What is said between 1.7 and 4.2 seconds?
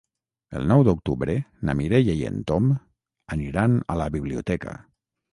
Mireia i en Tom aniran a la